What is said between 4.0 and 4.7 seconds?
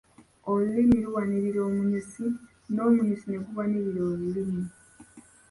olulimi.